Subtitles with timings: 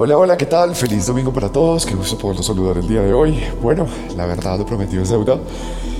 [0.00, 0.76] Hola, hola, ¿qué tal?
[0.76, 3.42] Feliz domingo para todos, qué gusto poderlos saludar el día de hoy.
[3.60, 3.84] Bueno,
[4.16, 5.40] la verdad lo prometido es deuda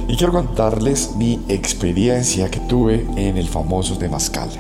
[0.07, 4.51] y quiero contarles mi experiencia que tuve en el famoso Temazcal.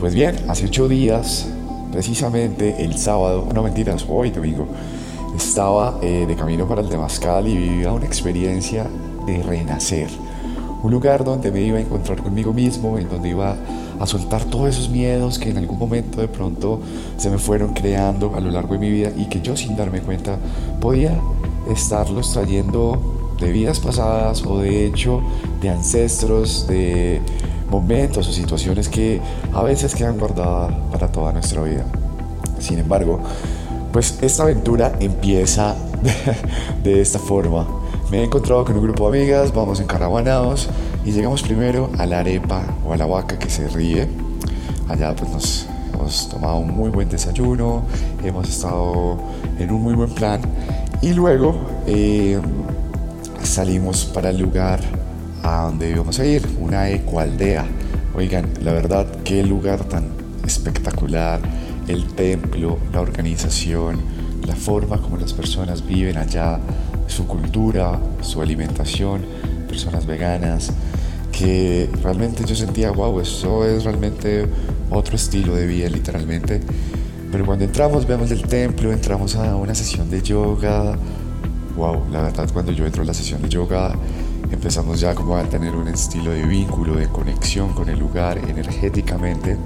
[0.00, 1.46] Pues bien, hace ocho días,
[1.92, 4.66] precisamente el sábado, no mentiras, hoy domingo,
[5.36, 8.88] estaba eh, de camino para el Temazcal y vivía una experiencia
[9.24, 10.08] de renacer.
[10.82, 13.56] Un lugar donde me iba a encontrar conmigo mismo, en donde iba
[13.98, 16.80] a soltar todos esos miedos que en algún momento de pronto
[17.16, 20.00] se me fueron creando a lo largo de mi vida y que yo sin darme
[20.00, 20.36] cuenta
[20.80, 21.18] podía
[21.68, 25.20] estarlos trayendo de vidas pasadas o de hecho
[25.60, 27.20] de ancestros, de
[27.70, 29.20] momentos o situaciones que
[29.52, 31.84] a veces quedan guardadas para toda nuestra vida.
[32.58, 33.20] Sin embargo,
[33.92, 35.76] pues esta aventura empieza
[36.82, 37.66] de, esta forma.
[38.10, 40.70] Me he encontrado con un grupo de amigas, vamos encaravanados
[41.04, 44.08] y llegamos primero a la arepa o a la vaca que se ríe.
[44.88, 47.82] Allá pues nos hemos tomado un muy buen desayuno,
[48.24, 49.18] hemos estado
[49.58, 50.40] en un muy buen plan
[51.02, 51.54] y luego
[51.86, 52.40] eh,
[53.42, 54.80] salimos para el lugar
[55.42, 57.66] a donde íbamos a ir, una ecoaldea.
[58.14, 60.06] Oigan, la verdad, qué lugar tan
[60.46, 61.40] espectacular,
[61.88, 63.98] el templo, la organización,
[64.46, 66.58] la forma como las personas viven allá,
[67.08, 69.24] su cultura, su alimentación,
[69.66, 70.70] personas veganas,
[71.32, 74.46] que realmente yo sentía, wow, eso es realmente
[74.90, 76.60] otro estilo de vida literalmente.
[77.30, 80.96] Pero cuando entramos, vemos el templo, entramos a una sesión de yoga,
[81.76, 83.94] wow, la verdad cuando yo entro a la sesión de yoga
[84.50, 89.56] empezamos ya como a tener un estilo de vínculo, de conexión con el lugar energéticamente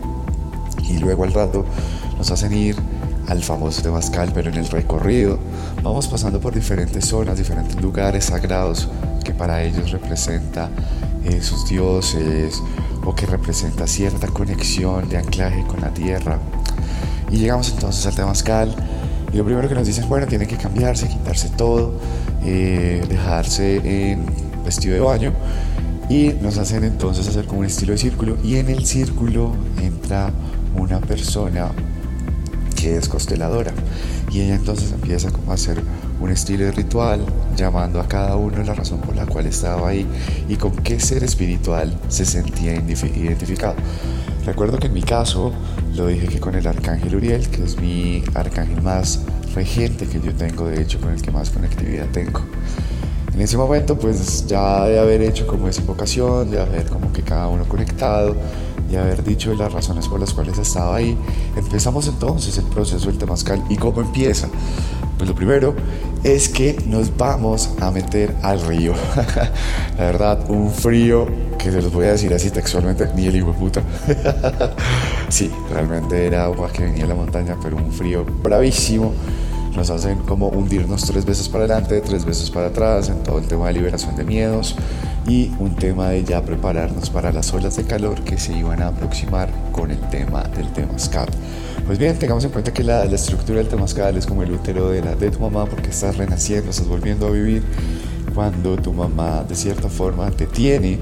[0.89, 1.65] y luego al rato
[2.19, 2.77] nos hacen ir
[3.29, 5.39] al famoso Temazcal, pero en el recorrido
[5.83, 8.89] vamos pasando por diferentes zonas, diferentes lugares sagrados
[9.25, 10.71] que para ellos representa
[11.25, 12.63] eh, sus dioses
[13.05, 16.39] o que representa cierta conexión de anclaje con la tierra.
[17.31, 18.75] Y llegamos entonces al Temazcal
[19.33, 21.95] y lo primero que nos dicen, bueno, tienen que cambiarse, quitarse todo,
[22.45, 24.27] eh, dejarse en
[24.65, 25.33] vestido de baño
[26.09, 30.31] y nos hacen entonces hacer como un estilo de círculo y en el círculo entra
[30.77, 31.71] una persona
[32.83, 33.73] que es consteladora
[34.33, 35.81] y ella entonces empieza como a hacer
[36.21, 37.25] un estilo de ritual,
[37.57, 40.05] llamando a cada uno la razón por la cual estaba ahí
[40.49, 43.77] y con qué ser espiritual se sentía identificado.
[44.45, 45.53] Recuerdo que en mi caso
[45.95, 49.21] lo dije que con el arcángel Uriel, que es mi arcángel más
[49.55, 52.41] regente que yo tengo, de hecho con el que más conectividad tengo.
[53.33, 57.23] En ese momento, pues ya de haber hecho como esa invocación, de haber como que
[57.23, 58.37] cada uno conectado,
[58.99, 61.17] de haber dicho las razones por las cuales estaba ahí,
[61.57, 63.63] empezamos entonces el proceso del temazcal.
[63.69, 64.49] ¿Y cómo empieza?
[65.17, 65.75] Pues lo primero
[66.25, 68.95] es que nos vamos a meter al río.
[69.99, 71.27] La verdad, un frío
[71.59, 73.83] que se los voy a decir así textualmente, ni el hijo de puta.
[75.29, 79.13] sí, realmente era agua que venía de la montaña, pero un frío bravísimo.
[79.77, 83.47] Nos hacen como hundirnos tres veces para adelante, tres veces para atrás en todo el
[83.47, 84.77] tema de liberación de miedos
[85.27, 88.89] y un tema de ya prepararnos para las olas de calor que se iban a
[88.89, 91.29] aproximar con el tema del temazcal.
[91.87, 95.03] Pues bien, tengamos en cuenta que la, estructura del temazcal es como el útero de,
[95.03, 97.63] la, de tu mamá porque estás renaciendo, estás volviendo a vivir
[98.35, 100.99] cuando tu mamá de cierta forma te tiene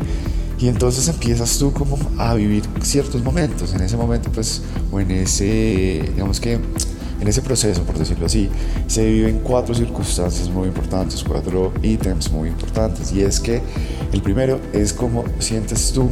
[0.58, 3.74] y entonces empiezas tú como a vivir ciertos momentos.
[3.74, 6.58] En ese momento pues o en ese, digamos que
[7.20, 8.48] en ese proceso, por decirlo así,
[8.86, 13.12] se viven cuatro circunstancias muy importantes, cuatro ítems muy importantes.
[13.12, 13.60] Y es que
[14.12, 16.08] el primero es cómo sientes tú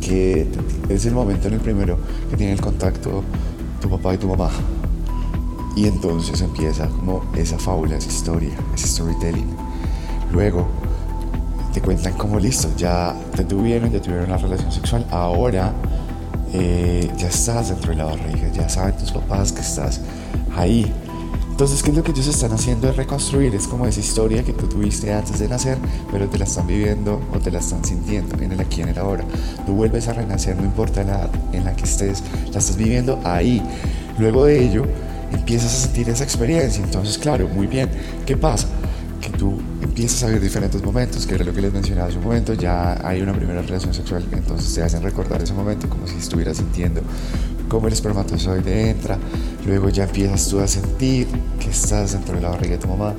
[0.00, 0.48] que
[0.88, 1.98] es el momento en el primero
[2.30, 3.22] que tiene el contacto
[3.80, 4.50] tu papá y tu mamá.
[5.76, 9.46] Y entonces empieza como esa fábula, esa historia, ese storytelling.
[10.32, 10.66] Luego
[11.72, 15.72] te cuentan como listo, ya te tuvieron, ya tuvieron una relación sexual, ahora
[16.52, 20.00] eh, ya estás dentro de la barriga, ya saben tus papás que estás
[20.56, 20.90] ahí.
[21.50, 22.88] Entonces, ¿qué es lo que ellos están haciendo?
[22.88, 25.76] Es reconstruir, es como esa historia que tú tuviste antes de nacer,
[26.12, 28.98] pero te la están viviendo o te la están sintiendo en el aquí, en el
[28.98, 29.24] ahora.
[29.66, 32.22] Tú vuelves a renacer, no importa la edad en la que estés,
[32.52, 33.60] la estás viviendo ahí.
[34.18, 34.84] Luego de ello,
[35.32, 36.82] empiezas a sentir esa experiencia.
[36.84, 37.90] Entonces, claro, muy bien,
[38.24, 38.68] ¿qué pasa?
[39.20, 39.58] Que tú
[39.98, 43.04] empiezas a ver diferentes momentos, que era lo que les mencionaba hace un momento, ya
[43.04, 47.00] hay una primera relación sexual, entonces te hacen recordar ese momento como si estuvieras sintiendo
[47.68, 49.18] cómo el espermatozoide entra,
[49.66, 51.26] luego ya empiezas tú a sentir
[51.58, 53.12] que estás dentro de la barriga de tu mamá,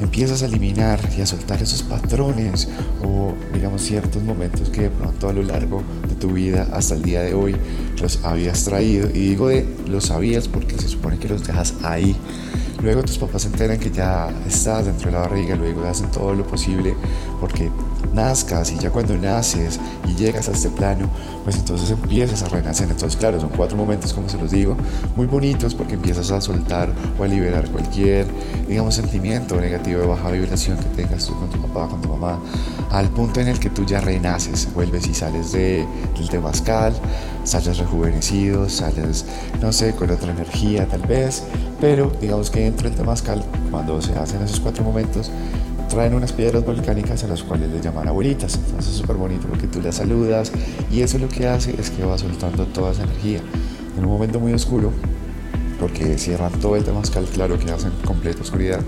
[0.00, 2.68] empiezas a eliminar y a soltar esos patrones
[3.04, 7.02] o digamos ciertos momentos que de pronto a lo largo de tu vida hasta el
[7.02, 7.54] día de hoy
[8.02, 9.08] los habías traído.
[9.08, 12.16] Y digo de los sabías porque se supone que los dejas ahí
[12.82, 16.32] Luego tus papás se enteran que ya estás dentro de la barriga, luego hacen todo
[16.32, 16.94] lo posible
[17.40, 17.70] porque
[18.12, 21.08] nazcas y ya cuando naces y llegas a este plano,
[21.44, 22.88] pues entonces empiezas a renacer.
[22.88, 24.76] Entonces, claro, son cuatro momentos, como se los digo,
[25.16, 28.26] muy bonitos porque empiezas a soltar o a liberar cualquier,
[28.66, 32.38] digamos, sentimiento negativo de baja vibración que tengas tú con tu papá, con tu mamá,
[32.90, 35.86] al punto en el que tú ya renaces, vuelves y sales de,
[36.16, 36.92] del temazcal,
[37.44, 39.24] sales rejuvenecido, sales,
[39.60, 41.44] no sé, con otra energía tal vez,
[41.80, 45.30] pero digamos que dentro del temazcal, cuando se hacen esos cuatro momentos,
[45.88, 48.56] traen unas piedras volcánicas a las cuales le llaman abuelitas.
[48.56, 50.52] Entonces es súper bonito porque tú las saludas
[50.92, 53.40] y eso lo que hace es que va soltando toda esa energía.
[53.96, 54.92] En un momento muy oscuro,
[55.80, 58.80] porque cierran todo el temazcal, claro que hacen completa oscuridad,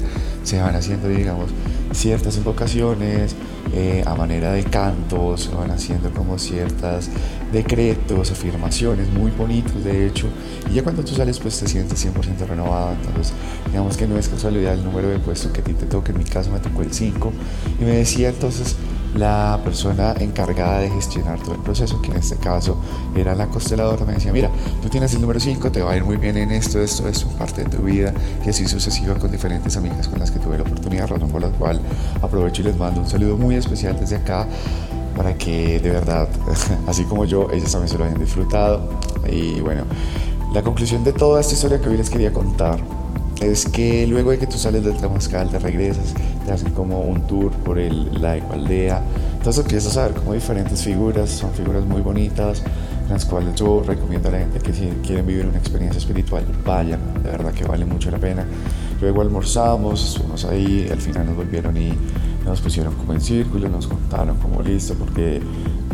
[0.44, 1.50] se van haciendo, digamos,
[1.92, 3.34] ciertas invocaciones
[3.72, 7.08] eh, a manera de cantos, se van haciendo como ciertas
[7.52, 10.28] decretos, afirmaciones muy bonitos de hecho,
[10.70, 13.32] y ya cuando tú sales pues te sientes 100% renovado, entonces
[13.66, 16.18] digamos que no es casualidad el número de puesto que a ti te toca, en
[16.18, 17.32] mi caso me tocó el 5,
[17.80, 18.76] y me decía entonces
[19.14, 22.80] la persona encargada de gestionar todo el proceso, que en este caso
[23.16, 24.50] era la consteladora, me decía, mira,
[24.82, 27.26] tú tienes el número 5, te va a ir muy bien en esto, esto, esto,
[27.36, 28.14] parte de tu vida,
[28.44, 31.48] y así sucesiva con diferentes amigas con las que tuve la oportunidad, razón por la
[31.48, 31.80] cual
[32.22, 34.46] aprovecho y les mando un saludo muy especial desde acá
[35.20, 36.30] para que de verdad,
[36.86, 38.88] así como yo, ellos también se lo hayan disfrutado.
[39.30, 39.82] Y bueno,
[40.54, 42.78] la conclusión de toda esta historia que hoy les quería contar
[43.42, 46.14] es que luego de que tú sales del Tamascal, te regresas,
[46.46, 49.02] te hacen como un tour por el, la ecoaldea.
[49.36, 52.62] Entonces empiezas a ver como diferentes figuras, son figuras muy bonitas,
[53.10, 56.98] las cuales yo recomiendo a la gente que si quieren vivir una experiencia espiritual, vayan,
[57.22, 58.46] de verdad que vale mucho la pena.
[59.02, 61.92] Luego almorzamos, estuvimos ahí, al final nos volvieron y
[62.50, 65.40] nos pusieron como en círculo, nos contaron como listo, porque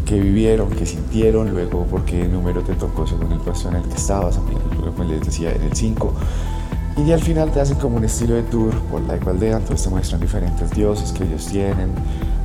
[0.07, 3.83] qué vivieron, qué sintieron, luego por qué número te tocó según el puesto en el
[3.83, 6.15] que estabas, como les decía, en el 5
[6.97, 9.91] y al final te hacen como un estilo de tour por la aldea, entonces te
[9.91, 11.91] muestran diferentes dioses que ellos tienen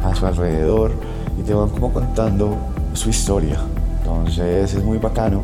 [0.04, 0.92] a su alrededor
[1.40, 2.58] y te van como contando
[2.94, 3.60] su historia.
[4.00, 5.42] Entonces es muy bacano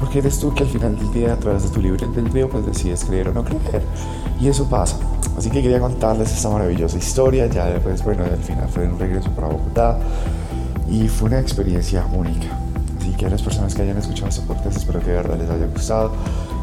[0.00, 2.66] porque eres tú que al final del día a través de tu libre albedrío pues
[2.66, 3.82] decides creer o no creer
[4.40, 4.96] y eso pasa.
[5.40, 9.30] Así que quería contarles esta maravillosa historia, ya después, bueno, al final fue un regreso
[9.30, 9.98] para Bogotá
[10.86, 12.58] y fue una experiencia única.
[12.98, 15.48] Así que a las personas que hayan escuchado este podcast espero que de verdad les
[15.48, 16.12] haya gustado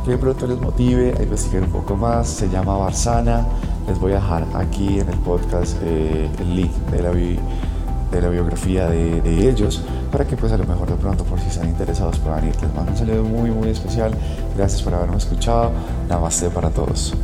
[0.05, 2.27] que de pronto les motive a investigar un poco más.
[2.27, 3.47] Se llama Barzana.
[3.87, 8.29] Les voy a dejar aquí en el podcast eh, el link de la, de la
[8.29, 9.81] biografía de, de, ellos
[10.11, 12.53] para que pues a lo mejor de pronto por si están interesados puedan ir.
[12.61, 14.11] Les mando un saludo muy muy especial.
[14.55, 15.71] Gracias por haberme escuchado.
[16.07, 17.15] Namaste para todos.